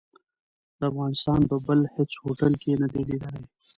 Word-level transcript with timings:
د 0.79 0.81
افغانستان 0.91 1.39
په 1.49 1.55
بل 1.67 1.79
هيڅ 1.95 2.11
هوټل 2.23 2.53
کې 2.61 2.71
نه 2.81 2.87
دي 2.93 3.01
ليدلي. 3.09 3.43